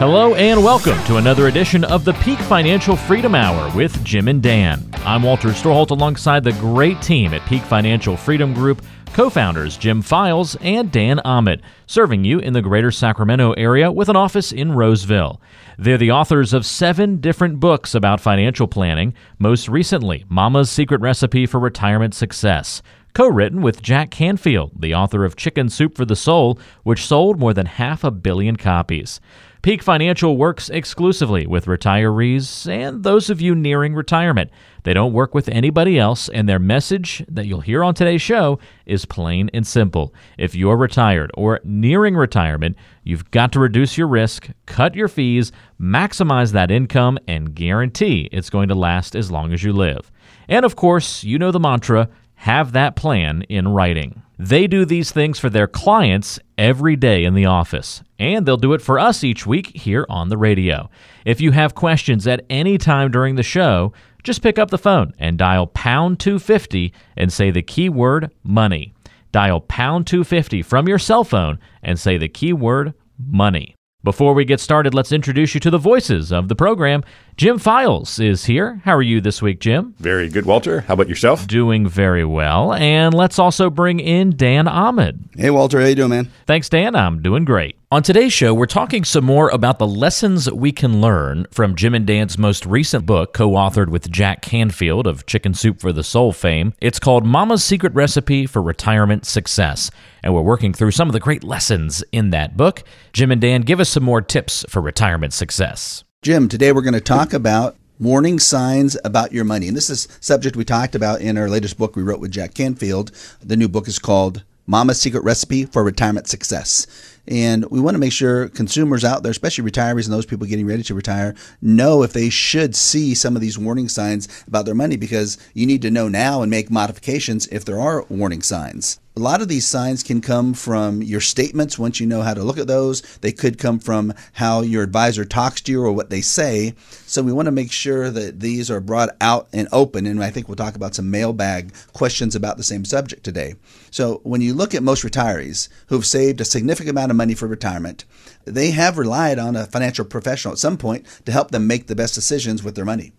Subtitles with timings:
[0.00, 4.42] Hello and welcome to another edition of the Peak Financial Freedom Hour with Jim and
[4.42, 4.88] Dan.
[5.04, 10.56] I'm Walter Storholt alongside the great team at Peak Financial Freedom Group, co-founders Jim Files
[10.62, 15.38] and Dan Ahmed, serving you in the greater Sacramento area with an office in Roseville.
[15.76, 21.44] They're the authors of seven different books about financial planning, most recently Mama's Secret Recipe
[21.44, 22.80] for Retirement Success
[23.12, 27.38] co written with Jack Canfield, the author of Chicken Soup for the Soul, which sold
[27.38, 29.20] more than half a billion copies.
[29.62, 34.50] Peak Financial works exclusively with retirees and those of you nearing retirement.
[34.84, 38.58] They don't work with anybody else, and their message that you'll hear on today's show
[38.86, 40.14] is plain and simple.
[40.38, 45.52] If you're retired or nearing retirement, you've got to reduce your risk, cut your fees,
[45.78, 50.10] maximize that income, and guarantee it's going to last as long as you live.
[50.48, 54.22] And of course, you know the mantra have that plan in writing.
[54.42, 58.72] They do these things for their clients every day in the office, and they'll do
[58.72, 60.88] it for us each week here on the radio.
[61.26, 63.92] If you have questions at any time during the show,
[64.24, 68.94] just pick up the phone and dial pound 250 and say the keyword money.
[69.30, 73.74] Dial pound 250 from your cell phone and say the keyword money.
[74.02, 77.04] Before we get started, let's introduce you to the voices of the program.
[77.40, 78.82] Jim Files is here.
[78.84, 79.94] How are you this week, Jim?
[79.98, 80.82] Very good, Walter.
[80.82, 81.46] How about yourself?
[81.46, 82.74] Doing very well.
[82.74, 85.30] And let's also bring in Dan Ahmed.
[85.34, 85.80] Hey, Walter.
[85.80, 86.30] How you doing, man?
[86.46, 86.94] Thanks, Dan.
[86.94, 87.78] I'm doing great.
[87.90, 91.94] On today's show, we're talking some more about the lessons we can learn from Jim
[91.94, 96.04] and Dan's most recent book, co authored with Jack Canfield of Chicken Soup for the
[96.04, 96.74] Soul fame.
[96.78, 99.90] It's called Mama's Secret Recipe for Retirement Success.
[100.22, 102.82] And we're working through some of the great lessons in that book.
[103.14, 106.04] Jim and Dan, give us some more tips for retirement success.
[106.22, 109.68] Jim, today we're going to talk about warning signs about your money.
[109.68, 112.52] And this is subject we talked about in our latest book we wrote with Jack
[112.52, 113.10] Canfield.
[113.42, 116.86] The new book is called Mama's Secret Recipe for Retirement Success.
[117.26, 120.66] And we want to make sure consumers out there, especially retirees and those people getting
[120.66, 124.74] ready to retire, know if they should see some of these warning signs about their
[124.74, 129.00] money because you need to know now and make modifications if there are warning signs.
[129.16, 132.44] A lot of these signs can come from your statements once you know how to
[132.44, 133.00] look at those.
[133.18, 136.74] They could come from how your advisor talks to you or what they say.
[137.06, 140.06] So we want to make sure that these are brought out and open.
[140.06, 143.56] And I think we'll talk about some mailbag questions about the same subject today.
[143.90, 147.48] So when you look at most retirees who've saved a significant amount of money for
[147.48, 148.04] retirement,
[148.44, 151.96] they have relied on a financial professional at some point to help them make the
[151.96, 153.12] best decisions with their money.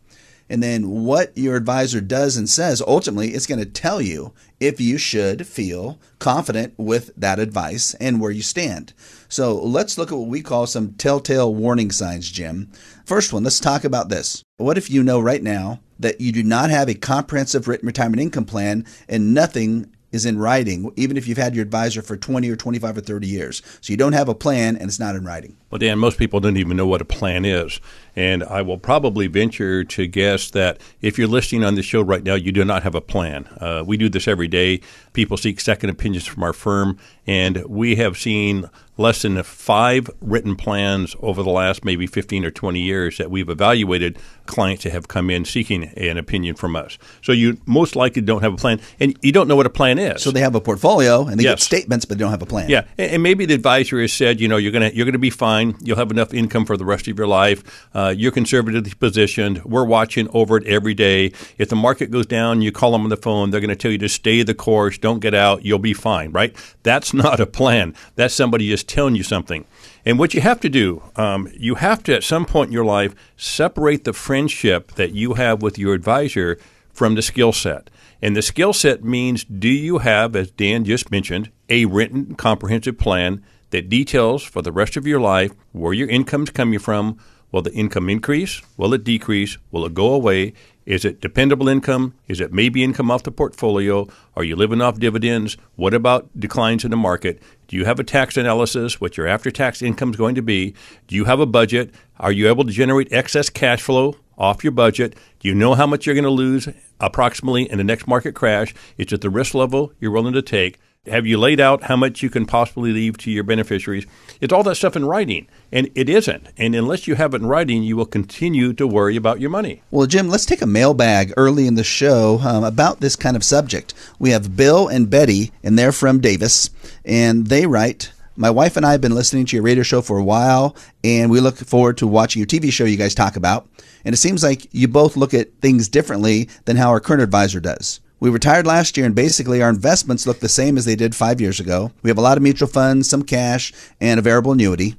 [0.49, 4.81] And then what your advisor does and says ultimately is going to tell you if
[4.81, 8.93] you should feel confident with that advice and where you stand.
[9.29, 12.69] So let's look at what we call some telltale warning signs, Jim.
[13.05, 14.43] First one, let's talk about this.
[14.57, 18.21] What if you know right now that you do not have a comprehensive written retirement
[18.21, 22.49] income plan and nothing is in writing, even if you've had your advisor for 20
[22.49, 23.61] or 25 or 30 years.
[23.79, 25.55] So you don't have a plan and it's not in writing.
[25.71, 27.79] Well, Dan, most people don't even know what a plan is.
[28.15, 32.23] And I will probably venture to guess that if you're listening on the show right
[32.23, 33.45] now, you do not have a plan.
[33.59, 34.81] Uh, we do this every day.
[35.13, 40.55] People seek second opinions from our firm, and we have seen less than five written
[40.55, 45.07] plans over the last maybe 15 or 20 years that we've evaluated clients that have
[45.07, 46.97] come in seeking an opinion from us.
[47.21, 49.97] So you most likely don't have a plan, and you don't know what a plan
[49.99, 50.21] is.
[50.21, 51.53] So they have a portfolio and they yes.
[51.53, 52.69] get statements, but they don't have a plan.
[52.69, 55.60] Yeah, and maybe the advisor has said, you know, you're gonna you're gonna be fine.
[55.81, 57.87] You'll have enough income for the rest of your life.
[57.93, 59.63] Uh, you're conservatively positioned.
[59.63, 61.31] We're watching over it every day.
[61.57, 63.51] If the market goes down, you call them on the phone.
[63.51, 64.97] They're going to tell you to stay the course.
[64.97, 65.63] Don't get out.
[65.63, 66.31] You'll be fine.
[66.31, 66.55] Right?
[66.83, 67.95] That's not a plan.
[68.15, 69.65] That's somebody just telling you something.
[70.05, 72.85] And what you have to do, um, you have to at some point in your
[72.85, 76.57] life separate the friendship that you have with your advisor
[76.91, 77.89] from the skill set.
[78.21, 82.97] And the skill set means do you have, as Dan just mentioned, a written comprehensive
[82.97, 87.17] plan that details for the rest of your life where your income's coming from.
[87.51, 88.61] Will the income increase?
[88.77, 89.57] Will it decrease?
[89.71, 90.53] Will it go away?
[90.85, 92.13] Is it dependable income?
[92.27, 94.07] Is it maybe income off the portfolio?
[94.35, 95.57] Are you living off dividends?
[95.75, 97.41] What about declines in the market?
[97.67, 100.73] Do you have a tax analysis, what your after tax income is going to be?
[101.07, 101.93] Do you have a budget?
[102.19, 105.15] Are you able to generate excess cash flow off your budget?
[105.39, 106.67] Do you know how much you're going to lose
[106.99, 108.73] approximately in the next market crash?
[108.97, 110.79] Is it the risk level you're willing to take?
[111.07, 114.05] Have you laid out how much you can possibly leave to your beneficiaries?
[114.39, 116.49] It's all that stuff in writing, and it isn't.
[116.57, 119.81] And unless you have it in writing, you will continue to worry about your money.
[119.89, 123.43] Well, Jim, let's take a mailbag early in the show um, about this kind of
[123.43, 123.95] subject.
[124.19, 126.69] We have Bill and Betty, and they're from Davis,
[127.03, 128.11] and they write.
[128.35, 131.31] My wife and I have been listening to your radio show for a while, and
[131.31, 133.67] we look forward to watching your TV show you guys talk about.
[134.05, 137.59] And it seems like you both look at things differently than how our current advisor
[137.59, 138.01] does.
[138.21, 141.41] We retired last year, and basically our investments look the same as they did five
[141.41, 141.91] years ago.
[142.03, 144.95] We have a lot of mutual funds, some cash, and a variable annuity.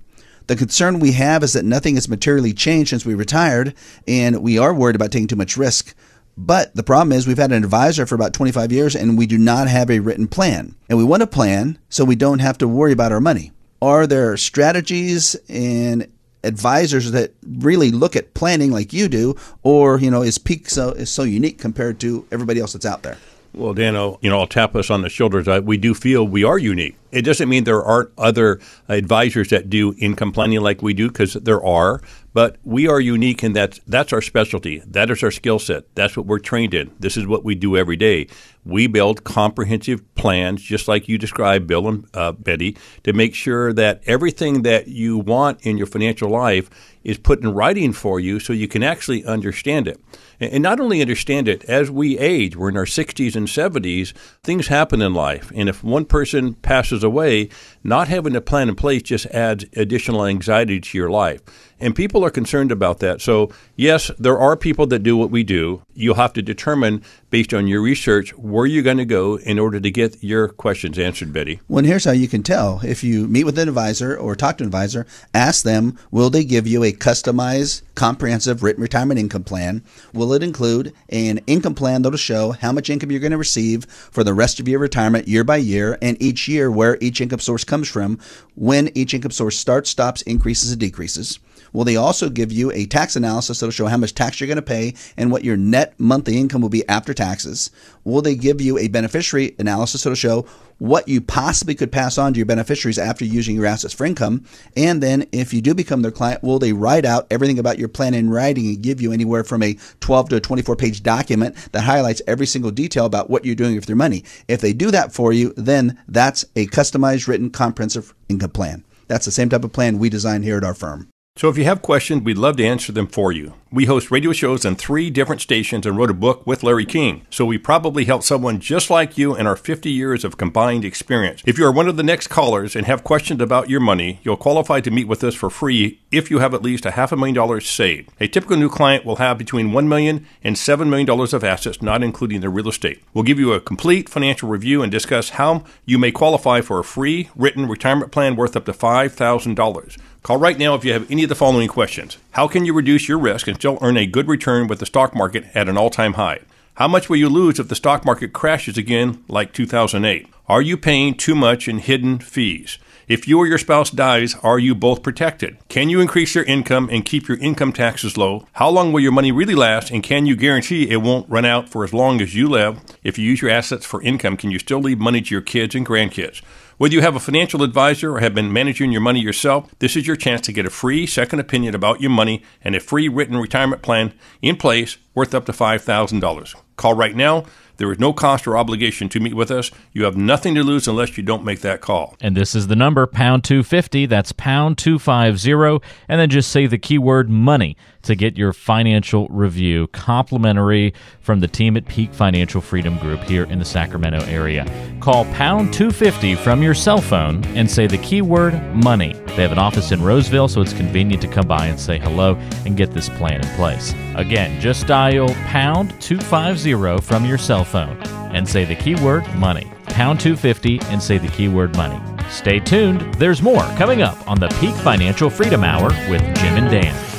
[0.49, 3.75] The concern we have is that nothing has materially changed since we retired,
[4.09, 5.95] and we are worried about taking too much risk.
[6.37, 9.39] But the problem is, we've had an advisor for about 25 years, and we do
[9.39, 10.75] not have a written plan.
[10.89, 13.53] And we want a plan so we don't have to worry about our money.
[13.81, 16.12] Are there strategies and
[16.45, 20.91] advisors that really look at planning like you do, or you know, is Peak so
[20.91, 23.19] is so unique compared to everybody else that's out there?
[23.55, 25.47] Well, Dano, you know, I'll tap us on the shoulders.
[25.47, 26.97] Uh, we do feel we are unique.
[27.11, 31.35] It doesn't mean there aren't other advisors that do income planning like we do, because
[31.35, 32.01] there are.
[32.33, 34.83] But we are unique in that that's our specialty.
[34.87, 35.95] That is our skill set.
[35.95, 36.91] That's what we're trained in.
[36.99, 38.29] This is what we do every day.
[38.65, 43.73] We build comprehensive plans, just like you described, Bill and uh, Betty, to make sure
[43.73, 46.71] that everything that you want in your financial life
[47.03, 50.01] is put in writing for you so you can actually understand it.
[50.41, 54.13] And not only understand it, as we age, we're in our 60s and 70s,
[54.43, 55.53] things happen in life.
[55.55, 57.49] And if one person passes away,
[57.85, 61.41] not having a plan in place just adds additional anxiety to your life.
[61.81, 63.21] And people are concerned about that.
[63.21, 65.83] So, yes, there are people that do what we do.
[65.95, 69.79] You'll have to determine, based on your research, where you're going to go in order
[69.79, 71.61] to get your questions answered, Betty.
[71.69, 72.81] Well, here's how you can tell.
[72.83, 76.45] If you meet with an advisor or talk to an advisor, ask them, will they
[76.45, 79.83] give you a customized, comprehensive written retirement income plan?
[80.13, 83.85] Will it include an income plan that'll show how much income you're going to receive
[83.85, 87.41] for the rest of your retirement year by year and each year where each income
[87.41, 88.19] source comes from,
[88.55, 91.39] when each income source starts, stops, increases, and decreases?
[91.73, 94.57] Will they also give you a tax analysis that'll show how much tax you're going
[94.57, 97.71] to pay and what your net monthly income will be after taxes?
[98.05, 100.47] Will they give you a beneficiary analysis that'll show
[100.79, 104.45] what you possibly could pass on to your beneficiaries after using your assets for income?
[104.77, 107.89] And then, if you do become their client, will they write out everything about your
[107.89, 111.55] plan in writing and give you anywhere from a 12 to a 24 page document
[111.73, 114.25] that highlights every single detail about what you're doing with your money?
[114.49, 118.85] If they do that for you, then that's a customized, written, comprehensive income plan.
[119.07, 121.12] That's the same type of plan we design here at our firm.
[121.35, 123.55] So if you have questions, we'd love to answer them for you.
[123.73, 127.27] We host radio shows on three different stations and wrote a book with Larry King.
[127.31, 131.43] So we probably helped someone just like you in our 50 years of combined experience.
[131.47, 134.37] If you are one of the next callers and have questions about your money, you'll
[134.37, 137.17] qualify to meet with us for free if you have at least a half a
[137.17, 138.11] million dollars saved.
[138.21, 142.03] A typical new client will have between $1 million and $7 million of assets, not
[142.03, 143.03] including their real estate.
[143.15, 146.85] We'll give you a complete financial review and discuss how you may qualify for a
[146.85, 149.99] free written retirement plan worth up to $5,000.
[150.23, 152.17] Call right now if you have any of the following questions.
[152.33, 155.17] How can you reduce your risk and still earn a good return with the stock
[155.17, 156.43] market at an all time high?
[156.75, 160.29] How much will you lose if the stock market crashes again like 2008?
[160.47, 162.79] Are you paying too much in hidden fees?
[163.09, 165.59] If you or your spouse dies, are you both protected?
[165.69, 168.47] Can you increase your income and keep your income taxes low?
[168.53, 169.91] How long will your money really last?
[169.91, 172.81] And can you guarantee it won't run out for as long as you live?
[173.03, 175.75] If you use your assets for income, can you still leave money to your kids
[175.75, 176.43] and grandkids?
[176.83, 180.05] Whether you have a financial advisor or have been managing your money yourself, this is
[180.05, 183.37] your chance to get a free second opinion about your money and a free written
[183.37, 186.55] retirement plan in place worth up to $5,000.
[186.75, 187.45] Call right now.
[187.77, 189.71] There is no cost or obligation to meet with us.
[189.93, 192.17] You have nothing to lose unless you don't make that call.
[192.21, 194.07] And this is the number, pound 250.
[194.07, 195.87] That's pound 250.
[196.09, 201.49] And then just say the keyword money to get your financial review complimentary from the
[201.49, 204.65] team at Peak Financial Freedom Group here in the Sacramento area.
[205.01, 209.15] Call pound 250 from your cell phone and say the keyword money.
[209.29, 212.35] They have an office in Roseville, so it's convenient to come by and say hello
[212.67, 213.95] and get this plan in place.
[214.15, 217.97] Again, just dial pound 250 from your cell phone
[218.35, 219.71] and say the keyword money.
[219.87, 222.01] Pound 250 and say the keyword money.
[222.31, 226.71] Stay tuned, there's more coming up on the Peak Financial Freedom Hour with Jim and
[226.71, 227.12] Dan.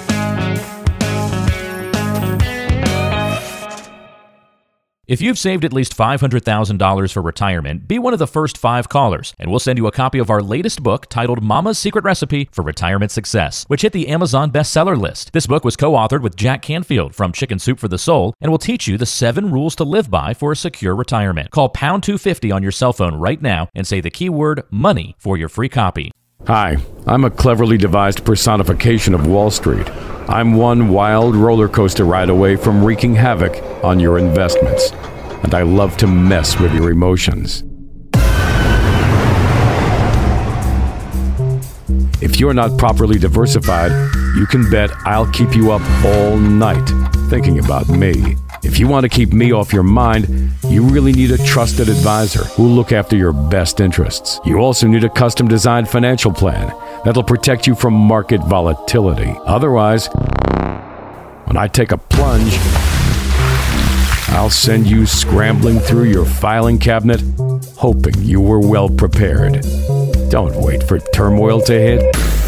[5.05, 9.33] If you've saved at least $500,000 for retirement, be one of the first five callers,
[9.37, 12.63] and we'll send you a copy of our latest book titled Mama's Secret Recipe for
[12.63, 15.33] Retirement Success, which hit the Amazon bestseller list.
[15.33, 18.49] This book was co authored with Jack Canfield from Chicken Soup for the Soul and
[18.49, 21.51] will teach you the seven rules to live by for a secure retirement.
[21.51, 25.35] Call pound 250 on your cell phone right now and say the keyword money for
[25.35, 26.13] your free copy.
[26.47, 26.75] Hi,
[27.07, 29.89] I'm a cleverly devised personification of Wall Street.
[30.27, 34.91] I'm one wild roller coaster ride away from wreaking havoc on your investments,
[35.43, 37.63] and I love to mess with your emotions.
[42.21, 43.91] If you're not properly diversified,
[44.35, 46.85] you can bet I'll keep you up all night
[47.29, 48.35] thinking about me.
[48.65, 52.45] If you want to keep me off your mind, you really need a trusted advisor
[52.45, 54.39] who will look after your best interests.
[54.45, 59.35] You also need a custom designed financial plan that'll protect you from market volatility.
[59.45, 60.07] Otherwise,
[61.45, 62.53] when I take a plunge,
[64.29, 67.21] I'll send you scrambling through your filing cabinet,
[67.75, 69.61] hoping you were well prepared.
[70.29, 72.42] Don't wait for turmoil to hit.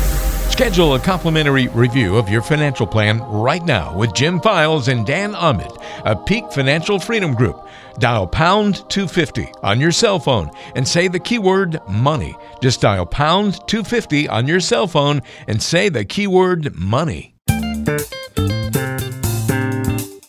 [0.56, 5.36] Schedule a complimentary review of your financial plan right now with Jim Files and Dan
[5.36, 5.70] Ahmed,
[6.06, 7.68] a Peak Financial Freedom Group.
[8.00, 12.38] Dial pound 250 on your cell phone and say the keyword money.
[12.62, 17.36] Just dial pound 250 on your cell phone and say the keyword money.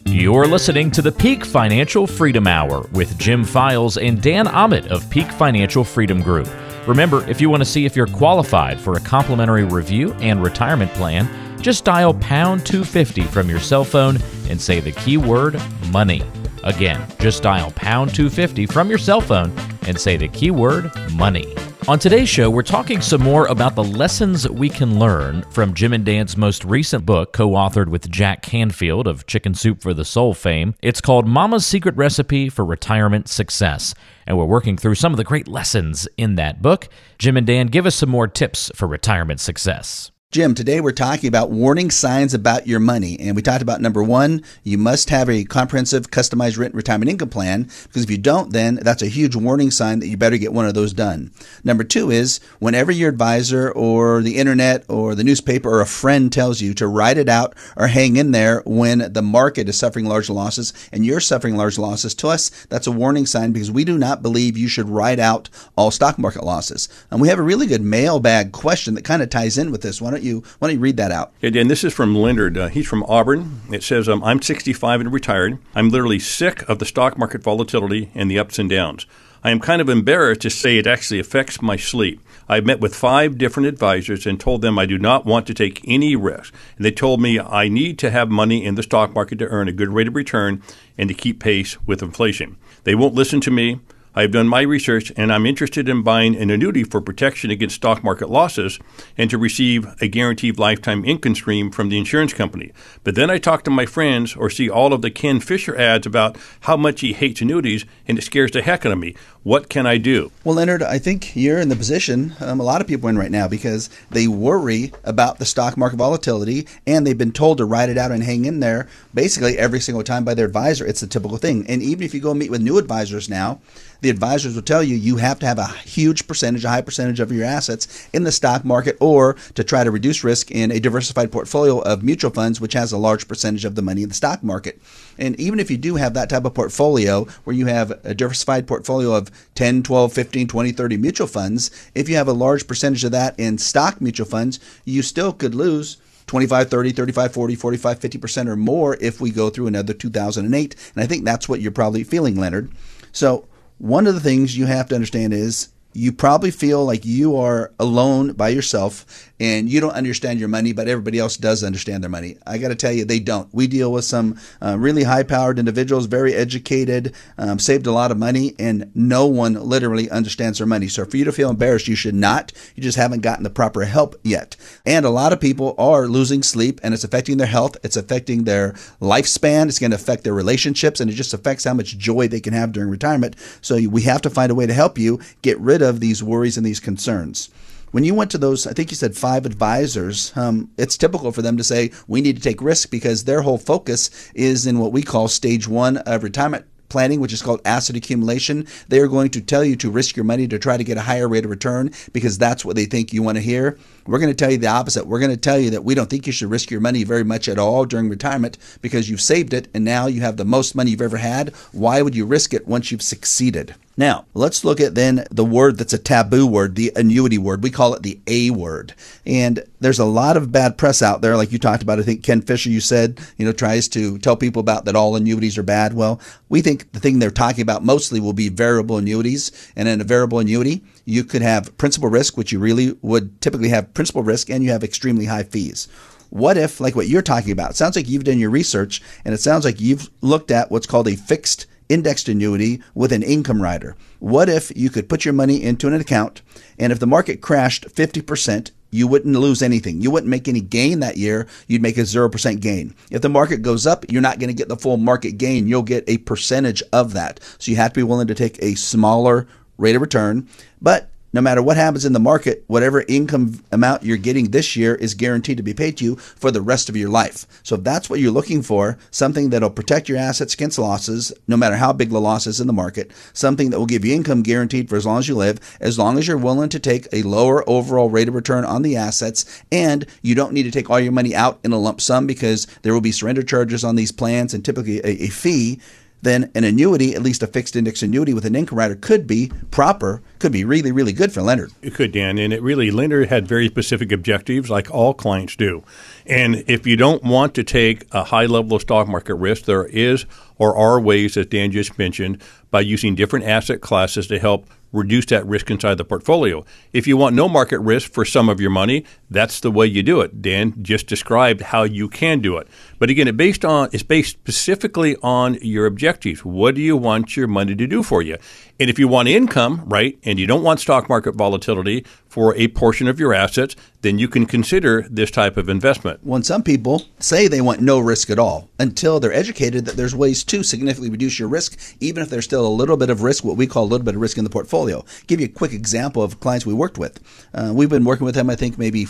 [0.07, 5.09] You're listening to the Peak Financial Freedom Hour with Jim Files and Dan Ahmed of
[5.09, 6.49] Peak Financial Freedom Group.
[6.87, 10.93] Remember, if you want to see if you're qualified for a complimentary review and retirement
[10.93, 11.29] plan,
[11.61, 16.23] just dial pound 250 from your cell phone and say the keyword money.
[16.63, 19.53] Again, just dial pound 250 from your cell phone
[19.83, 21.53] and say the keyword money.
[21.89, 25.93] On today's show, we're talking some more about the lessons we can learn from Jim
[25.93, 30.05] and Dan's most recent book, co authored with Jack Canfield of Chicken Soup for the
[30.05, 30.75] Soul fame.
[30.83, 33.95] It's called Mama's Secret Recipe for Retirement Success.
[34.27, 36.89] And we're working through some of the great lessons in that book.
[37.21, 40.11] Jim and Dan, give us some more tips for retirement success.
[40.33, 43.17] Jim, today we're talking about warning signs about your money.
[43.21, 47.29] And we talked about number one, you must have a comprehensive, customized rent retirement income
[47.29, 50.53] plan, because if you don't, then that's a huge warning sign that you better get
[50.53, 51.31] one of those done.
[51.63, 56.31] Number two is whenever your advisor or the internet or the newspaper or a friend
[56.33, 60.07] tells you to write it out or hang in there when the market is suffering
[60.07, 63.85] large losses and you're suffering large losses, to us, that's a warning sign because we
[63.85, 66.89] do not believe you should write out all stock market losses.
[67.13, 70.03] And we have a really good mailbag question that kind of ties in with this.
[70.03, 71.33] Why don't why don't you read that out?
[71.43, 72.57] And, this is from Leonard.
[72.57, 73.61] Uh, he's from Auburn.
[73.73, 75.59] It says, um, "I'm 65 and retired.
[75.75, 79.07] I'm literally sick of the stock market volatility and the ups and downs.
[79.45, 82.21] I am kind of embarrassed to say it actually affects my sleep.
[82.49, 85.81] I've met with five different advisors and told them I do not want to take
[85.87, 86.53] any risk.
[86.77, 89.69] And they told me I need to have money in the stock market to earn
[89.69, 90.63] a good rate of return
[90.99, 92.57] and to keep pace with inflation.
[92.85, 93.81] They won't listen to me.
[94.19, 98.03] I've done my research and I'm interested in buying an annuity for protection against stock
[98.03, 98.79] market losses
[99.19, 102.73] and to receive a guaranteed lifetime income stream from the insurance company.
[103.05, 106.07] But then I talk to my friends or see all of the Ken Fisher ads
[106.07, 109.15] about how much he hates annuities and it scares the heck out of me.
[109.43, 110.33] What can I do?
[110.45, 113.19] Well, Leonard, I think you're in the position um, a lot of people are in
[113.19, 117.67] right now because they worry about the stock market volatility and they've been told to
[117.67, 120.87] ride it out and hang in there basically every single time by their advisor.
[120.87, 121.67] It's the typical thing.
[121.69, 123.61] And even if you go meet with new advisors now,
[124.01, 127.21] the advisors will tell you you have to have a huge percentage, a high percentage
[127.21, 130.81] of your assets in the stock market or to try to reduce risk in a
[130.81, 134.15] diversified portfolio of mutual funds, which has a large percentage of the money in the
[134.15, 134.81] stock market.
[135.19, 138.67] And even if you do have that type of portfolio where you have a diversified
[138.67, 143.05] portfolio of 10, 12, 15, 20, 30 mutual funds, if you have a large percentage
[143.05, 148.01] of that in stock mutual funds, you still could lose 25, 30, 35, 40, 45,
[148.01, 150.77] 50% or more if we go through another 2008.
[150.95, 152.71] And I think that's what you're probably feeling, Leonard.
[153.13, 153.47] So,
[153.79, 157.73] one of the things you have to understand is you probably feel like you are
[157.79, 162.11] alone by yourself and you don't understand your money, but everybody else does understand their
[162.11, 162.37] money.
[162.47, 163.53] I got to tell you, they don't.
[163.53, 168.11] We deal with some uh, really high powered individuals, very educated, um, saved a lot
[168.11, 170.89] of money, and no one literally understands their money.
[170.89, 172.53] So for you to feel embarrassed, you should not.
[172.75, 174.57] You just haven't gotten the proper help yet.
[174.85, 178.45] And a lot of people are losing sleep, and it's affecting their health, it's affecting
[178.45, 182.29] their lifespan, it's going to affect their relationships, and it just affects how much joy
[182.29, 183.37] they can have during retirement.
[183.61, 186.57] So we have to find a way to help you get rid of these worries
[186.57, 187.51] and these concerns
[187.93, 191.41] when you went to those, I think you said five advisors, um, it's typical for
[191.41, 194.93] them to say, we need to take risk because their whole focus is in what
[194.93, 198.67] we call stage one of retirement planning, which is called asset accumulation.
[198.89, 201.03] They are going to tell you to risk your money to try to get a
[201.03, 203.79] higher rate of return because that's what they think you want to hear.
[204.07, 205.07] We're going to tell you the opposite.
[205.07, 207.25] We're going to tell you that we don't think you should risk your money very
[207.25, 210.75] much at all during retirement because you've saved it and now you have the most
[210.75, 211.51] money you've ever had.
[211.73, 213.75] Why would you risk it once you've succeeded?
[213.99, 217.63] Now, let's look at then the word that's a taboo word, the annuity word.
[217.63, 218.95] We call it the A word.
[219.25, 221.99] And there's a lot of bad press out there, like you talked about.
[221.99, 225.17] I think Ken Fisher, you said, you know, tries to tell people about that all
[225.17, 225.95] annuities are bad.
[225.95, 229.73] Well, we think the thing they're talking about mostly will be variable annuities.
[229.77, 233.71] And in a variable annuity, you could have principal risk, which you really would typically
[233.71, 235.89] have principal risk, and you have extremely high fees.
[236.29, 239.39] What if, like what you're talking about, sounds like you've done your research and it
[239.39, 243.97] sounds like you've looked at what's called a fixed indexed annuity with an income rider.
[244.19, 246.43] What if you could put your money into an account
[246.79, 250.01] and if the market crashed 50%, you wouldn't lose anything.
[250.01, 251.47] You wouldn't make any gain that year.
[251.67, 252.95] You'd make a 0% gain.
[253.11, 255.67] If the market goes up, you're not going to get the full market gain.
[255.67, 257.41] You'll get a percentage of that.
[257.59, 260.49] So you have to be willing to take a smaller rate of return.
[260.81, 264.95] But no matter what happens in the market, whatever income amount you're getting this year
[264.95, 267.47] is guaranteed to be paid to you for the rest of your life.
[267.63, 271.59] So if that's what you're looking for, something that'll protect your assets against losses, no
[271.59, 274.43] matter how big the loss is in the market, something that will give you income
[274.43, 277.21] guaranteed for as long as you live, as long as you're willing to take a
[277.21, 280.99] lower overall rate of return on the assets, and you don't need to take all
[280.99, 284.11] your money out in a lump sum because there will be surrender charges on these
[284.11, 285.79] plans and typically a, a fee
[286.23, 289.53] then an annuity, at least a fixed index annuity with an income rider, could be
[289.71, 291.73] proper, could be really, really good for Leonard.
[291.83, 292.39] It could, Dan.
[292.39, 295.85] And it really, Leonard had very specific objectives, like all clients do.
[296.27, 299.87] And if you don't want to take a high level of stock market risk, there
[299.87, 300.27] is
[300.59, 305.27] or are ways, as Dan just mentioned, by using different asset classes to help reduce
[305.27, 306.65] that risk inside the portfolio.
[306.93, 310.03] If you want no market risk for some of your money, that's the way you
[310.03, 310.43] do it.
[310.43, 312.69] Dan just described how you can do it.
[312.99, 316.45] But again, it based on it's based specifically on your objectives.
[316.45, 318.39] What do you want your money to do for you?
[318.79, 322.69] And if you want income, right, and you don't want stock market volatility for a
[322.69, 326.21] portion of your assets, then you can consider this type of investment.
[326.23, 330.15] When some people say they want no risk at all until they're educated that there's
[330.15, 333.45] ways to significantly reduce your risk, even if there's still a little bit of risk,
[333.45, 335.03] what we call a little bit of risk in the portfolio.
[335.27, 337.19] give you a quick example of clients we worked with.
[337.55, 339.07] Uh, we've been working with them, I think, maybe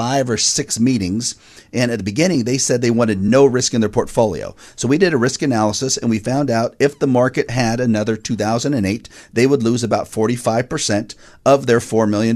[0.00, 1.34] five or six meetings.
[1.74, 4.56] And at the beginning, they said they wanted no risk in their portfolio.
[4.74, 8.16] So we did a risk analysis and we found out if the market had another
[8.16, 11.14] 2008, they would lose about 45%
[11.44, 12.34] of their $4 million.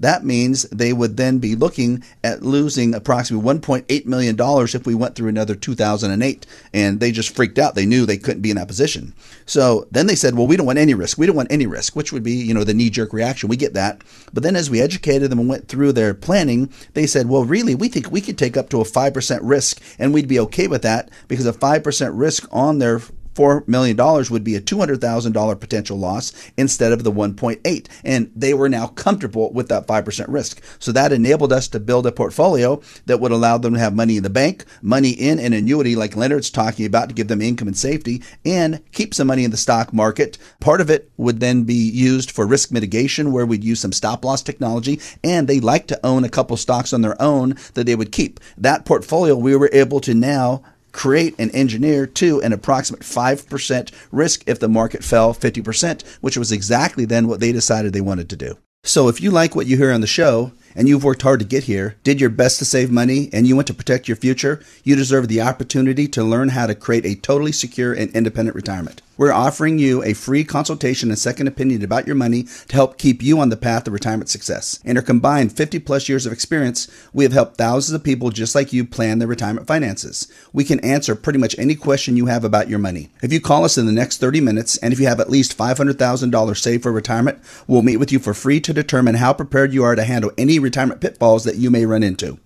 [0.00, 5.14] That means they would then be looking at losing approximately $1.8 million if we went
[5.14, 6.46] through another 2008.
[6.74, 7.76] And they just freaked out.
[7.76, 9.14] They knew they couldn't be in that position.
[9.46, 11.16] So then they said, well, we don't want any risk.
[11.16, 13.48] We don't want any risk, which would be, you know, the knee jerk reaction.
[13.48, 14.02] We get that.
[14.32, 17.74] But then as we educated them and went through their planning, they said, well, really,
[17.74, 20.82] we think we could take up to a 5% risk and we'd be okay with
[20.82, 23.00] that because a 5% risk on their
[23.38, 23.96] $4 million
[24.30, 27.86] would be a $200,000 potential loss instead of the 1.8.
[28.04, 30.60] And they were now comfortable with that 5% risk.
[30.80, 34.16] So that enabled us to build a portfolio that would allow them to have money
[34.16, 37.68] in the bank, money in an annuity like Leonard's talking about to give them income
[37.68, 40.36] and safety, and keep some money in the stock market.
[40.58, 44.24] Part of it would then be used for risk mitigation, where we'd use some stop
[44.24, 45.00] loss technology.
[45.22, 48.40] And they like to own a couple stocks on their own that they would keep.
[48.56, 50.62] That portfolio we were able to now
[50.98, 56.50] create and engineer to an approximate 5% risk if the market fell 50%, which was
[56.50, 58.58] exactly then what they decided they wanted to do.
[58.82, 61.46] So if you like what you hear on the show, and you've worked hard to
[61.46, 64.62] get here, did your best to save money, and you want to protect your future,
[64.84, 69.02] you deserve the opportunity to learn how to create a totally secure and independent retirement.
[69.18, 73.20] We're offering you a free consultation and second opinion about your money to help keep
[73.20, 74.78] you on the path of retirement success.
[74.84, 78.54] In our combined 50 plus years of experience, we have helped thousands of people just
[78.54, 80.32] like you plan their retirement finances.
[80.52, 83.10] We can answer pretty much any question you have about your money.
[83.20, 85.58] If you call us in the next 30 minutes and if you have at least
[85.58, 89.82] $500,000 saved for retirement, we'll meet with you for free to determine how prepared you
[89.82, 92.38] are to handle any retirement pitfalls that you may run into.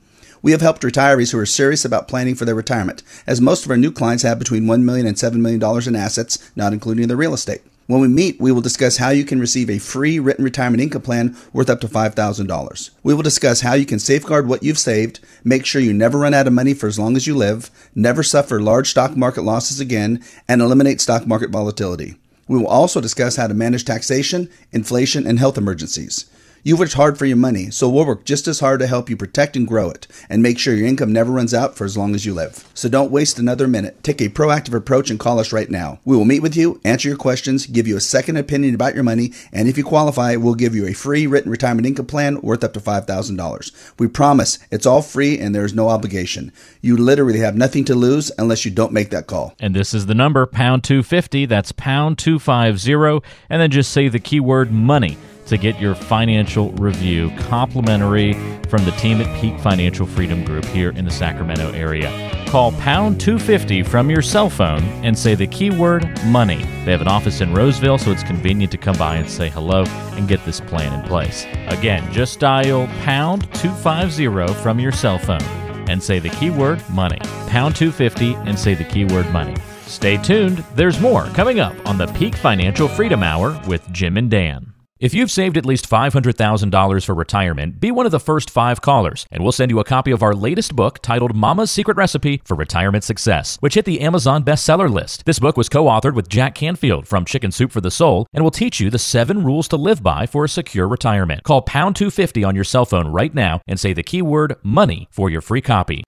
[0.42, 3.70] We have helped retirees who are serious about planning for their retirement, as most of
[3.70, 7.16] our new clients have between $1 million and $7 million in assets, not including their
[7.16, 7.62] real estate.
[7.86, 11.02] When we meet, we will discuss how you can receive a free written retirement income
[11.02, 12.90] plan worth up to $5,000.
[13.02, 16.32] We will discuss how you can safeguard what you've saved, make sure you never run
[16.32, 19.78] out of money for as long as you live, never suffer large stock market losses
[19.78, 22.16] again, and eliminate stock market volatility.
[22.48, 26.26] We will also discuss how to manage taxation, inflation, and health emergencies.
[26.64, 29.16] You've worked hard for your money, so we'll work just as hard to help you
[29.16, 32.14] protect and grow it and make sure your income never runs out for as long
[32.14, 32.68] as you live.
[32.72, 34.00] So don't waste another minute.
[34.04, 35.98] Take a proactive approach and call us right now.
[36.04, 39.02] We will meet with you, answer your questions, give you a second opinion about your
[39.02, 42.62] money, and if you qualify, we'll give you a free written retirement income plan worth
[42.62, 43.98] up to $5,000.
[43.98, 46.52] We promise it's all free and there's no obligation.
[46.80, 49.56] You literally have nothing to lose unless you don't make that call.
[49.58, 51.44] And this is the number, pound 250.
[51.46, 53.26] That's pound 250.
[53.50, 58.34] And then just say the keyword money to get your financial review complimentary
[58.68, 62.30] from the team at Peak Financial Freedom Group here in the Sacramento area.
[62.46, 66.62] Call pound 250 from your cell phone and say the keyword money.
[66.84, 69.84] They have an office in Roseville, so it's convenient to come by and say hello
[70.16, 71.44] and get this plan in place.
[71.68, 75.42] Again, just dial pound 250 from your cell phone
[75.88, 77.18] and say the keyword money.
[77.48, 79.56] Pound 250 and say the keyword money.
[79.86, 84.30] Stay tuned, there's more coming up on the Peak Financial Freedom Hour with Jim and
[84.30, 84.72] Dan.
[85.02, 89.26] If you've saved at least $500,000 for retirement, be one of the first five callers,
[89.32, 92.54] and we'll send you a copy of our latest book titled Mama's Secret Recipe for
[92.54, 95.24] Retirement Success, which hit the Amazon bestseller list.
[95.24, 98.44] This book was co authored with Jack Canfield from Chicken Soup for the Soul and
[98.44, 101.42] will teach you the seven rules to live by for a secure retirement.
[101.42, 105.28] Call pound 250 on your cell phone right now and say the keyword money for
[105.28, 106.04] your free copy.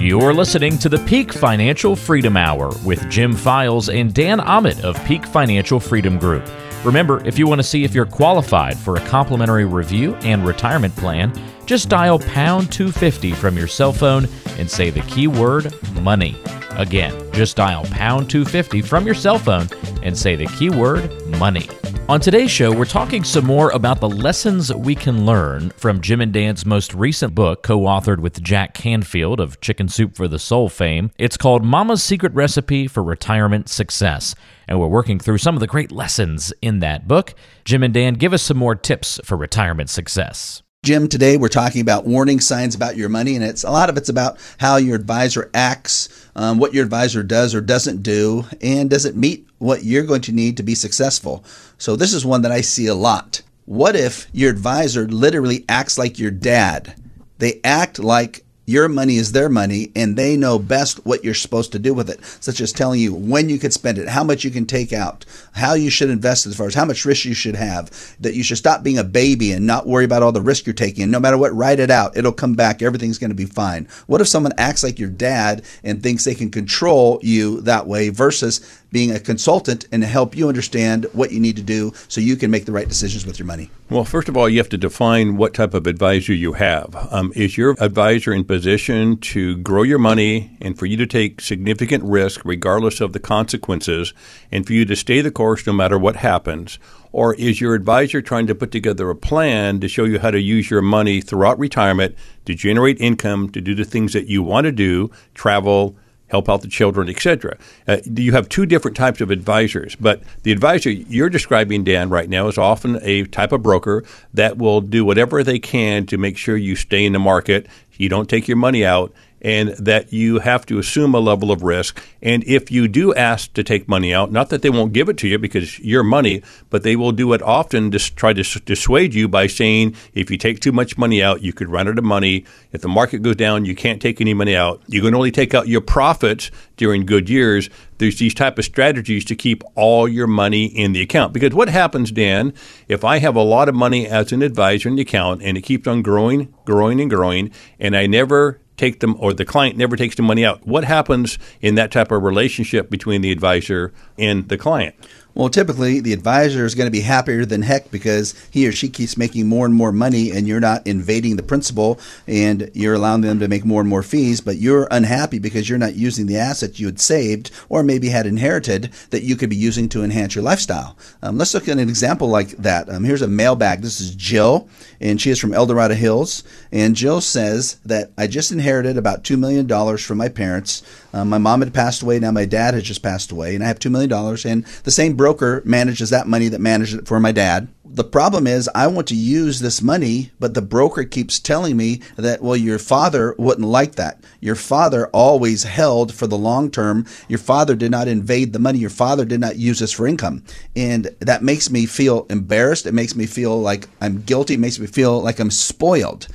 [0.00, 4.96] You're listening to the Peak Financial Freedom Hour with Jim Files and Dan Ahmed of
[5.04, 6.48] Peak Financial Freedom Group.
[6.88, 10.96] Remember, if you want to see if you're qualified for a complimentary review and retirement
[10.96, 11.30] plan,
[11.66, 15.70] just dial pound 250 from your cell phone and say the keyword
[16.00, 16.34] money.
[16.70, 19.68] Again, just dial pound 250 from your cell phone
[20.02, 21.68] and say the keyword money.
[22.08, 26.22] On today's show, we're talking some more about the lessons we can learn from Jim
[26.22, 30.38] and Dan's most recent book, co authored with Jack Canfield of Chicken Soup for the
[30.38, 31.10] Soul fame.
[31.18, 34.34] It's called Mama's Secret Recipe for Retirement Success.
[34.68, 37.34] And we're working through some of the great lessons in that book.
[37.64, 40.62] Jim and Dan, give us some more tips for retirement success.
[40.84, 43.96] Jim, today we're talking about warning signs about your money, and it's a lot of
[43.96, 48.88] it's about how your advisor acts, um, what your advisor does or doesn't do, and
[48.88, 51.44] does it meet what you're going to need to be successful.
[51.78, 53.42] So this is one that I see a lot.
[53.64, 56.94] What if your advisor literally acts like your dad?
[57.38, 61.72] They act like your money is their money, and they know best what you're supposed
[61.72, 64.44] to do with it, such as telling you when you can spend it, how much
[64.44, 67.32] you can take out, how you should invest as far as how much risk you
[67.32, 70.42] should have, that you should stop being a baby and not worry about all the
[70.42, 71.04] risk you're taking.
[71.04, 72.14] And no matter what, write it out.
[72.14, 72.82] It'll come back.
[72.82, 73.88] Everything's going to be fine.
[74.06, 78.10] What if someone acts like your dad and thinks they can control you that way
[78.10, 82.20] versus being a consultant and to help you understand what you need to do so
[82.20, 83.70] you can make the right decisions with your money?
[83.90, 86.94] Well, first of all, you have to define what type of advisor you have.
[87.10, 91.40] Um, is your advisor in position to grow your money and for you to take
[91.40, 94.12] significant risk regardless of the consequences
[94.52, 96.78] and for you to stay the course no matter what happens?
[97.12, 100.40] Or is your advisor trying to put together a plan to show you how to
[100.40, 104.66] use your money throughout retirement to generate income, to do the things that you want
[104.66, 105.96] to do, travel,
[106.28, 107.56] help out the children, etc.
[107.86, 112.28] Uh, you have two different types of advisors, but the advisor you're describing, Dan, right
[112.28, 116.36] now is often a type of broker that will do whatever they can to make
[116.36, 120.40] sure you stay in the market, you don't take your money out, and that you
[120.40, 122.02] have to assume a level of risk.
[122.22, 125.16] And if you do ask to take money out, not that they won't give it
[125.18, 129.14] to you because your money, but they will do it often to try to dissuade
[129.14, 132.04] you by saying if you take too much money out, you could run out of
[132.04, 132.44] money.
[132.72, 134.82] If the market goes down, you can't take any money out.
[134.86, 137.70] You can only take out your profits during good years.
[137.98, 141.32] There's these type of strategies to keep all your money in the account.
[141.32, 142.52] Because what happens, Dan,
[142.86, 145.62] if I have a lot of money as an advisor in the account and it
[145.62, 149.96] keeps on growing, growing, and growing, and I never take them or the client never
[149.96, 150.66] takes the money out.
[150.66, 154.94] What happens in that type of relationship between the advisor and the client?
[155.38, 158.88] Well, typically the advisor is going to be happier than heck because he or she
[158.88, 163.20] keeps making more and more money and you're not invading the principal and you're allowing
[163.20, 166.36] them to make more and more fees, but you're unhappy because you're not using the
[166.36, 170.34] assets you had saved or maybe had inherited that you could be using to enhance
[170.34, 170.96] your lifestyle.
[171.22, 172.88] Um, let's look at an example like that.
[172.88, 173.82] Um, here's a mailbag.
[173.82, 174.68] This is Jill,
[175.00, 176.44] and she is from El Dorado Hills.
[176.72, 180.82] And Jill says that I just inherited about $2 million from my parents.
[181.12, 182.18] Um, my mom had passed away.
[182.18, 184.12] Now my dad has just passed away, and I have $2 million.
[184.44, 187.68] And the same broker manages that money that managed it for my dad.
[187.90, 192.02] The problem is, I want to use this money, but the broker keeps telling me
[192.16, 194.20] that, well, your father wouldn't like that.
[194.40, 197.06] Your father always held for the long term.
[197.28, 198.78] Your father did not invade the money.
[198.78, 200.44] Your father did not use this for income.
[200.76, 202.84] And that makes me feel embarrassed.
[202.84, 204.54] It makes me feel like I'm guilty.
[204.54, 206.26] It makes me feel like I'm spoiled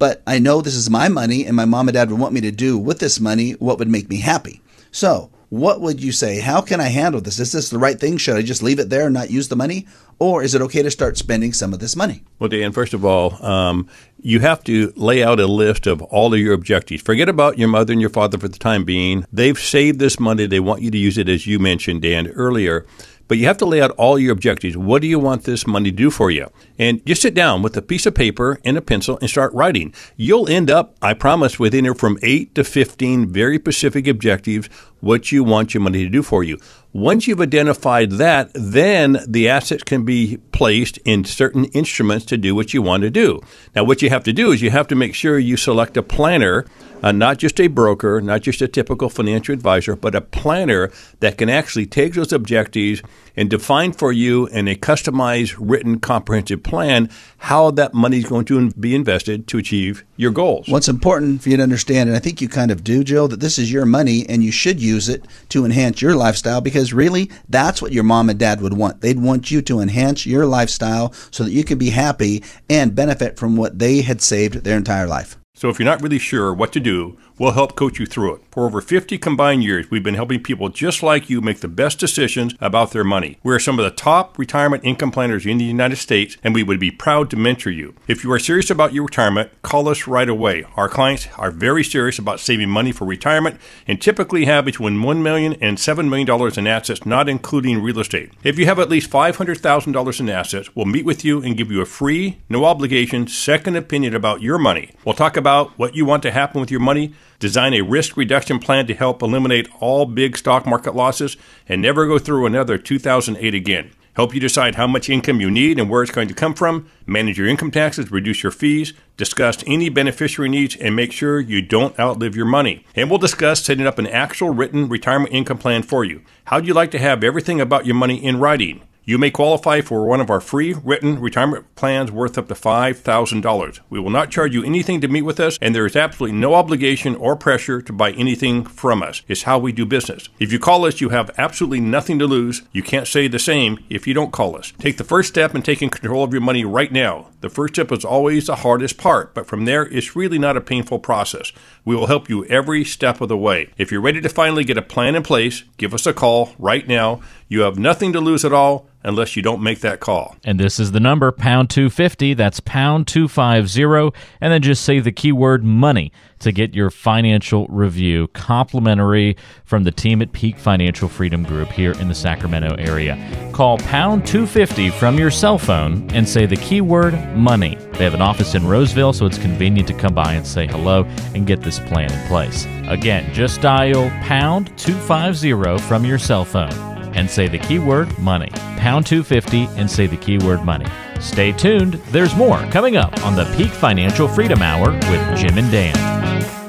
[0.00, 2.40] but I know this is my money and my mom and dad would want me
[2.40, 4.62] to do with this money what would make me happy.
[4.90, 6.40] So, what would you say?
[6.40, 7.38] How can I handle this?
[7.38, 8.16] Is this the right thing?
[8.16, 9.86] Should I just leave it there and not use the money?
[10.18, 12.22] Or is it okay to start spending some of this money?
[12.38, 13.88] Well, Dan, first of all, um,
[14.22, 17.02] you have to lay out a list of all of your objectives.
[17.02, 19.26] Forget about your mother and your father for the time being.
[19.30, 20.46] They've saved this money.
[20.46, 22.86] They want you to use it, as you mentioned, Dan, earlier.
[23.30, 24.76] But you have to lay out all your objectives.
[24.76, 26.50] What do you want this money to do for you?
[26.80, 29.94] And just sit down with a piece of paper and a pencil and start writing.
[30.16, 35.30] You'll end up, I promise, with anywhere from 8 to 15 very specific objectives what
[35.30, 36.58] you want your money to do for you.
[36.92, 42.52] Once you've identified that, then the assets can be placed in certain instruments to do
[42.52, 43.40] what you want to do.
[43.76, 46.02] Now, what you have to do is you have to make sure you select a
[46.02, 46.66] planner
[47.02, 51.38] uh, not just a broker, not just a typical financial advisor, but a planner that
[51.38, 53.02] can actually take those objectives
[53.36, 58.44] and define for you in a customized, written, comprehensive plan how that money is going
[58.44, 60.68] to be invested to achieve your goals.
[60.68, 63.40] What's important for you to understand, and I think you kind of do, Jill, that
[63.40, 66.94] this is your money and you should use it to enhance your lifestyle because because
[66.94, 69.02] really that's what your mom and dad would want.
[69.02, 73.38] They'd want you to enhance your lifestyle so that you can be happy and benefit
[73.38, 75.39] from what they had saved their entire life.
[75.60, 78.40] So if you're not really sure what to do, we'll help coach you through it.
[78.50, 81.98] For over 50 combined years, we've been helping people just like you make the best
[81.98, 83.36] decisions about their money.
[83.42, 86.62] We are some of the top retirement income planners in the United States, and we
[86.62, 87.94] would be proud to mentor you.
[88.08, 90.64] If you are serious about your retirement, call us right away.
[90.76, 95.20] Our clients are very serious about saving money for retirement and typically have between $1
[95.20, 98.32] million and $7 million in assets, not including real estate.
[98.42, 101.82] If you have at least $500,000 in assets, we'll meet with you and give you
[101.82, 104.92] a free, no obligation, second opinion about your money.
[105.04, 108.16] We'll talk about about what you want to happen with your money, design a risk
[108.16, 111.36] reduction plan to help eliminate all big stock market losses,
[111.68, 113.90] and never go through another 2008 again.
[114.14, 116.88] Help you decide how much income you need and where it's going to come from,
[117.04, 121.60] manage your income taxes, reduce your fees, discuss any beneficiary needs, and make sure you
[121.60, 122.84] don't outlive your money.
[122.94, 126.22] And we'll discuss setting up an actual written retirement income plan for you.
[126.44, 128.82] How'd you like to have everything about your money in writing?
[129.02, 133.80] You may qualify for one of our free written retirement plans worth up to $5,000.
[133.88, 136.54] We will not charge you anything to meet with us, and there is absolutely no
[136.54, 139.22] obligation or pressure to buy anything from us.
[139.26, 140.28] It's how we do business.
[140.38, 142.62] If you call us, you have absolutely nothing to lose.
[142.72, 144.74] You can't say the same if you don't call us.
[144.78, 147.28] Take the first step in taking control of your money right now.
[147.40, 150.60] The first step is always the hardest part, but from there, it's really not a
[150.60, 151.52] painful process.
[151.84, 153.70] We will help you every step of the way.
[153.78, 156.86] If you're ready to finally get a plan in place, give us a call right
[156.86, 157.20] now.
[157.48, 160.36] You have nothing to lose at all unless you don't make that call.
[160.44, 162.34] And this is the number, pound 250.
[162.34, 164.16] That's pound 250.
[164.40, 169.90] And then just say the keyword money to get your financial review complimentary from the
[169.90, 173.16] team at Peak Financial Freedom Group here in the Sacramento area.
[173.52, 177.76] Call pound 250 from your cell phone and say the keyword money.
[177.92, 181.04] They have an office in Roseville, so it's convenient to come by and say hello
[181.34, 182.66] and get this plan in place.
[182.88, 188.50] Again, just dial pound 250 from your cell phone and say the keyword money.
[188.76, 190.86] Pound 250 and say the keyword money.
[191.20, 191.94] Stay tuned.
[192.10, 196.59] There's more coming up on the Peak Financial Freedom Hour with Jim and Dan.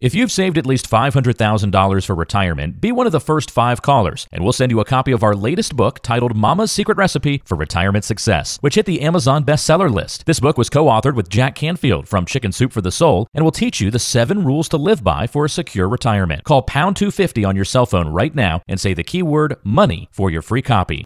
[0.00, 4.28] If you've saved at least $500,000 for retirement, be one of the first five callers,
[4.30, 7.56] and we'll send you a copy of our latest book titled Mama's Secret Recipe for
[7.56, 10.24] Retirement Success, which hit the Amazon bestseller list.
[10.24, 13.42] This book was co authored with Jack Canfield from Chicken Soup for the Soul and
[13.42, 16.44] will teach you the seven rules to live by for a secure retirement.
[16.44, 20.30] Call pound 250 on your cell phone right now and say the keyword money for
[20.30, 21.04] your free copy.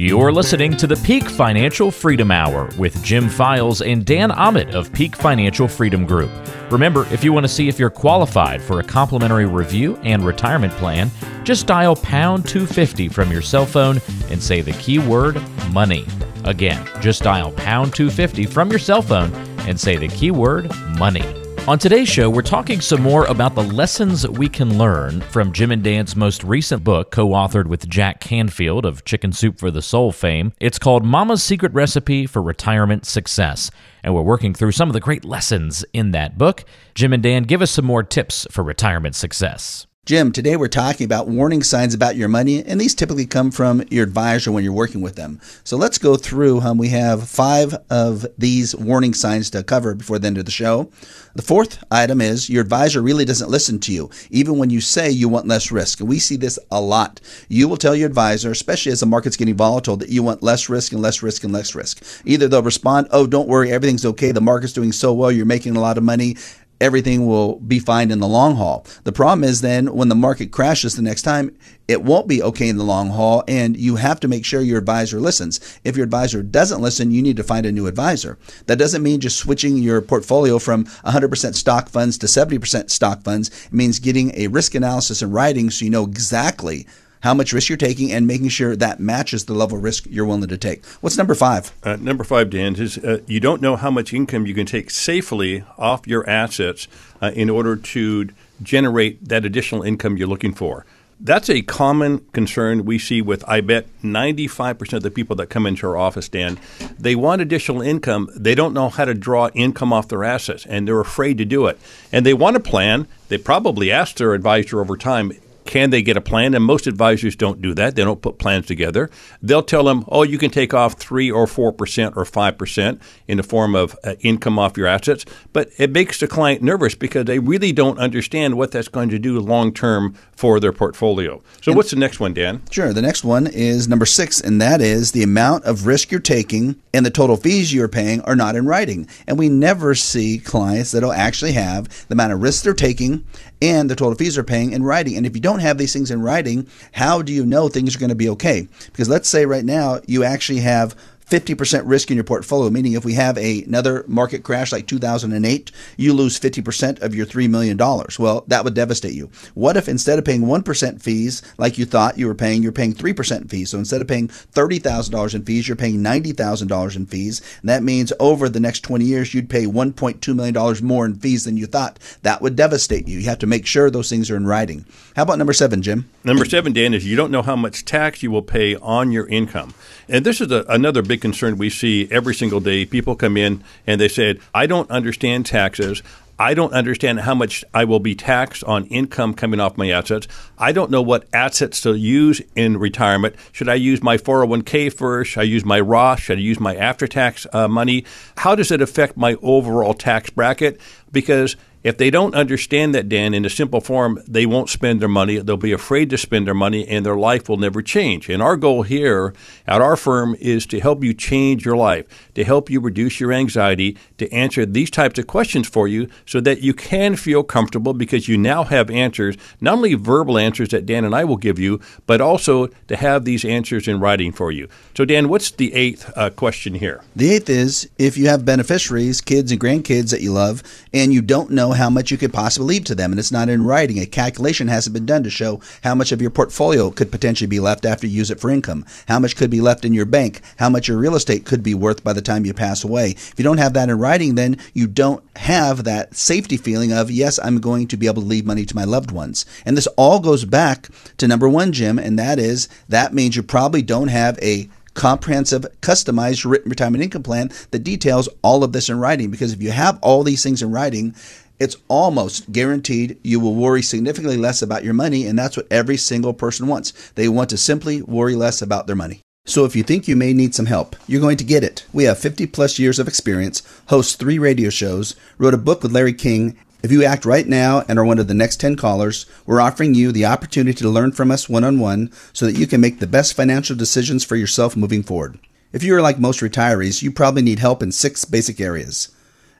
[0.00, 4.92] You're listening to the Peak Financial Freedom Hour with Jim Files and Dan Ahmed of
[4.92, 6.30] Peak Financial Freedom Group.
[6.70, 10.72] Remember, if you want to see if you're qualified for a complimentary review and retirement
[10.74, 11.10] plan,
[11.42, 16.06] just dial pound 250 from your cell phone and say the keyword money.
[16.44, 19.34] Again, just dial pound 250 from your cell phone
[19.66, 21.24] and say the keyword money.
[21.68, 25.70] On today's show, we're talking some more about the lessons we can learn from Jim
[25.70, 29.82] and Dan's most recent book, co authored with Jack Canfield of Chicken Soup for the
[29.82, 30.54] Soul fame.
[30.60, 33.70] It's called Mama's Secret Recipe for Retirement Success.
[34.02, 36.64] And we're working through some of the great lessons in that book.
[36.94, 39.86] Jim and Dan, give us some more tips for retirement success.
[40.08, 43.82] Jim, today we're talking about warning signs about your money, and these typically come from
[43.90, 45.38] your advisor when you're working with them.
[45.64, 46.62] So let's go through.
[46.62, 50.50] Um, we have five of these warning signs to cover before the end of the
[50.50, 50.90] show.
[51.34, 55.10] The fourth item is your advisor really doesn't listen to you, even when you say
[55.10, 56.00] you want less risk.
[56.00, 57.20] And we see this a lot.
[57.50, 60.70] You will tell your advisor, especially as the market's getting volatile, that you want less
[60.70, 62.02] risk and less risk and less risk.
[62.24, 65.76] Either they'll respond, oh, don't worry, everything's okay, the market's doing so well, you're making
[65.76, 66.34] a lot of money,
[66.80, 68.86] everything will be fine in the long haul.
[69.04, 72.68] The problem is then when the market crashes the next time, it won't be okay
[72.68, 75.78] in the long haul, and you have to make sure your advisor listens.
[75.84, 78.38] If your advisor doesn't listen, you need to find a new advisor.
[78.66, 83.48] That doesn't mean just switching your portfolio from 100% stock funds to 70% stock funds.
[83.66, 86.86] It means getting a risk analysis in writing so you know exactly
[87.20, 90.24] how much risk you're taking, and making sure that matches the level of risk you're
[90.24, 90.84] willing to take.
[91.00, 91.72] What's number five?
[91.82, 94.90] Uh, number five, Dan, is uh, you don't know how much income you can take
[94.90, 96.88] safely off your assets
[97.20, 98.28] uh, in order to
[98.62, 100.84] generate that additional income you're looking for.
[101.20, 105.66] That's a common concern we see with, I bet, 95% of the people that come
[105.66, 106.60] into our office, Dan.
[106.96, 108.30] They want additional income.
[108.36, 111.66] They don't know how to draw income off their assets, and they're afraid to do
[111.66, 111.76] it.
[112.12, 113.08] And they want a plan.
[113.28, 115.32] They probably asked their advisor over time,
[115.68, 116.54] Can they get a plan?
[116.54, 117.94] And most advisors don't do that.
[117.94, 119.10] They don't put plans together.
[119.42, 123.42] They'll tell them, oh, you can take off 3 or 4% or 5% in the
[123.42, 125.26] form of uh, income off your assets.
[125.52, 129.18] But it makes the client nervous because they really don't understand what that's going to
[129.18, 131.42] do long term for their portfolio.
[131.60, 132.62] So, and what's the next one, Dan?
[132.70, 132.94] Sure.
[132.94, 136.80] The next one is number six, and that is the amount of risk you're taking
[136.94, 139.06] and the total fees you're paying are not in writing.
[139.26, 143.26] And we never see clients that'll actually have the amount of risk they're taking
[143.60, 145.16] and the total fees they're paying in writing.
[145.16, 147.98] And if you don't have these things in writing, how do you know things are
[147.98, 148.68] going to be okay?
[148.86, 150.94] Because let's say right now you actually have
[151.30, 155.70] 50% risk in your portfolio, meaning if we have a, another market crash like 2008,
[155.96, 157.76] you lose 50% of your $3 million.
[158.18, 159.30] Well, that would devastate you.
[159.54, 162.94] What if instead of paying 1% fees like you thought you were paying, you're paying
[162.94, 163.70] 3% fees?
[163.70, 167.42] So instead of paying $30,000 in fees, you're paying $90,000 in fees.
[167.60, 171.44] And that means over the next 20 years, you'd pay $1.2 million more in fees
[171.44, 171.98] than you thought.
[172.22, 173.18] That would devastate you.
[173.18, 174.86] You have to make sure those things are in writing.
[175.14, 176.08] How about number seven, Jim?
[176.24, 179.26] Number seven, Dan, is you don't know how much tax you will pay on your
[179.28, 179.74] income.
[180.08, 182.86] And this is a, another big concern we see every single day.
[182.86, 186.02] People come in and they said, I don't understand taxes.
[186.40, 190.28] I don't understand how much I will be taxed on income coming off my assets.
[190.56, 193.34] I don't know what assets to use in retirement.
[193.50, 195.32] Should I use my 401k first?
[195.32, 196.20] Should I use my Roth?
[196.20, 198.04] Should I use my after tax uh, money?
[198.36, 200.80] How does it affect my overall tax bracket?
[201.10, 205.08] Because if they don't understand that, Dan, in a simple form, they won't spend their
[205.08, 205.38] money.
[205.38, 208.28] They'll be afraid to spend their money, and their life will never change.
[208.28, 209.32] And our goal here
[209.66, 213.32] at our firm is to help you change your life, to help you reduce your
[213.32, 217.94] anxiety, to answer these types of questions for you so that you can feel comfortable
[217.94, 221.58] because you now have answers, not only verbal answers that Dan and I will give
[221.58, 224.68] you, but also to have these answers in writing for you.
[224.96, 227.02] So, Dan, what's the eighth uh, question here?
[227.14, 230.62] The eighth is if you have beneficiaries, kids and grandkids that you love,
[230.92, 233.48] and you don't know how much you could possibly leave to them, and it's not
[233.48, 233.98] in writing.
[233.98, 237.60] A calculation hasn't been done to show how much of your portfolio could potentially be
[237.60, 240.40] left after you use it for income, how much could be left in your bank,
[240.58, 243.10] how much your real estate could be worth by the time you pass away.
[243.10, 247.10] If you don't have that in writing, then you don't have that safety feeling of,
[247.10, 249.46] yes, I'm going to be able to leave money to my loved ones.
[249.64, 253.42] And this all goes back to number one, Jim, and that is that means you
[253.42, 258.88] probably don't have a comprehensive, customized written retirement income plan that details all of this
[258.88, 259.30] in writing.
[259.30, 261.14] Because if you have all these things in writing,
[261.58, 265.96] it's almost guaranteed you will worry significantly less about your money, and that's what every
[265.96, 266.92] single person wants.
[267.14, 269.22] They want to simply worry less about their money.
[269.44, 271.86] So if you think you may need some help, you're going to get it.
[271.92, 275.92] We have 50 plus years of experience, host three radio shows, wrote a book with
[275.92, 276.58] Larry King.
[276.82, 279.94] If you act right now and are one of the next 10 callers, we're offering
[279.94, 283.00] you the opportunity to learn from us one on one so that you can make
[283.00, 285.38] the best financial decisions for yourself moving forward.
[285.72, 289.08] If you are like most retirees, you probably need help in six basic areas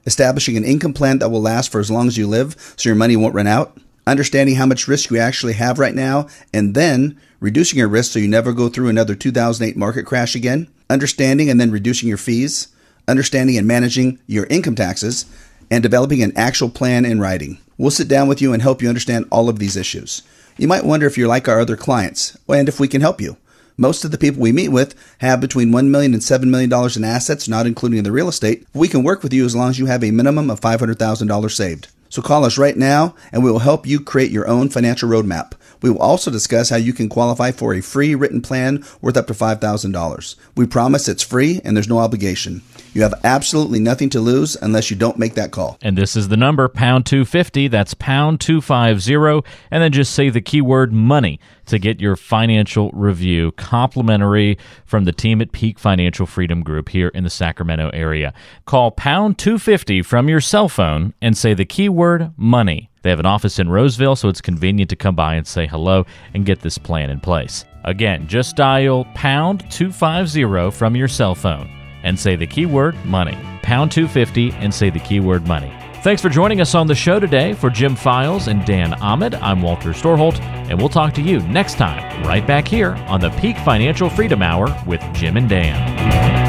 [0.09, 2.95] establishing an income plan that will last for as long as you live so your
[2.95, 7.15] money won't run out, understanding how much risk you actually have right now, and then
[7.39, 11.61] reducing your risk so you never go through another 2008 market crash again, understanding and
[11.61, 12.69] then reducing your fees,
[13.07, 15.27] understanding and managing your income taxes,
[15.69, 17.59] and developing an actual plan in writing.
[17.77, 20.23] We'll sit down with you and help you understand all of these issues.
[20.57, 23.37] You might wonder if you're like our other clients and if we can help you.
[23.79, 27.03] Most of the people we meet with have between $1 million and $7 million in
[27.05, 28.67] assets, not including the real estate.
[28.73, 31.87] We can work with you as long as you have a minimum of $500,000 saved.
[32.09, 35.53] So call us right now and we will help you create your own financial roadmap.
[35.81, 39.27] We will also discuss how you can qualify for a free written plan worth up
[39.27, 40.35] to $5,000.
[40.57, 42.63] We promise it's free and there's no obligation.
[42.93, 45.77] You have absolutely nothing to lose unless you don't make that call.
[45.81, 47.67] And this is the number, pound 250.
[47.67, 49.47] That's pound 250.
[49.71, 55.11] And then just say the keyword money to get your financial review complimentary from the
[55.11, 58.33] team at Peak Financial Freedom Group here in the Sacramento area.
[58.65, 62.89] Call pound 250 from your cell phone and say the keyword money.
[63.03, 66.05] They have an office in Roseville, so it's convenient to come by and say hello
[66.33, 67.65] and get this plan in place.
[67.85, 73.37] Again, just dial pound 250 from your cell phone and say the keyword money.
[73.61, 75.73] Pound 250 and say the keyword money.
[76.01, 77.53] Thanks for joining us on the show today.
[77.53, 81.75] For Jim Files and Dan Ahmed, I'm Walter Storholt, and we'll talk to you next
[81.75, 86.48] time, right back here on the Peak Financial Freedom Hour with Jim and Dan.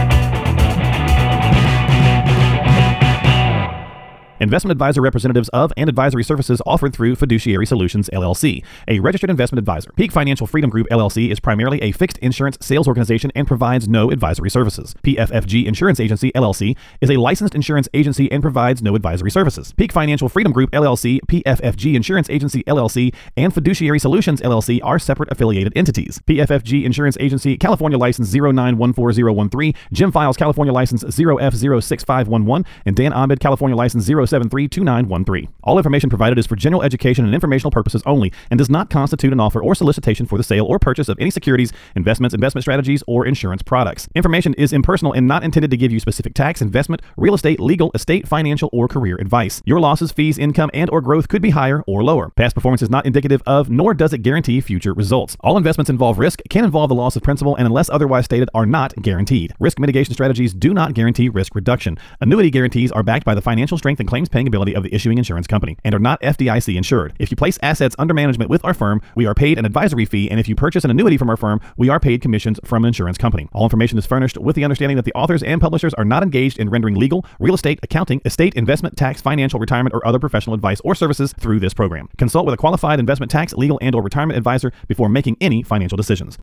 [4.41, 9.59] Investment advisor representatives of and advisory services offered through Fiduciary Solutions LLC, a registered investment
[9.59, 9.93] advisor.
[9.97, 14.11] Peak Financial Freedom Group LLC is primarily a fixed insurance sales organization and provides no
[14.11, 14.95] advisory services.
[15.03, 19.75] PFFG Insurance Agency LLC is a licensed insurance agency and provides no advisory services.
[19.75, 25.31] Peak Financial Freedom Group LLC, PFFG Insurance Agency LLC, and Fiduciary Solutions LLC are separate
[25.31, 26.19] affiliated entities.
[26.27, 33.77] PFFG Insurance Agency, California license 0914013, Jim Files, California license 0F06511, and Dan Ahmed, California
[33.77, 35.49] license 0 473 2913.
[35.65, 39.33] All information provided is for general education and informational purposes only and does not constitute
[39.33, 43.03] an offer or solicitation for the sale or purchase of any securities, investments, investment strategies,
[43.07, 44.09] or insurance products.
[44.15, 47.91] Information is impersonal and not intended to give you specific tax, investment, real estate, legal,
[47.95, 49.63] estate, financial, or career advice.
[49.65, 52.31] Your losses, fees, income, and or growth could be higher or lower.
[52.31, 55.37] Past performance is not indicative of, nor does it guarantee future results.
[55.41, 58.67] All investments involve risk, can involve the loss of principal, and unless otherwise stated, are
[58.67, 59.55] not guaranteed.
[59.59, 61.99] Risk mitigation strategies do not guarantee risk reduction.
[62.21, 65.17] Annuity guarantees are backed by the financial strength and claims paying ability of the issuing
[65.17, 67.15] insurance company and are not FDIC insured.
[67.19, 70.31] If you place assets under management with our firm, we are paid an advisory fee,
[70.31, 72.89] and if you purchase an annuity from our firm, we are paid commissions from an
[72.89, 73.49] insurance company.
[73.55, 76.59] All information is furnished with the understanding that the authors and publishers are not engaged
[76.59, 80.83] in rendering legal, real estate, accounting, estate, investment, tax, financial, retirement, or other professional advice
[80.85, 82.11] or services through this program.
[82.19, 85.97] Consult with a qualified investment tax, legal, and or retirement advisor before making any financial
[85.97, 86.37] decisions.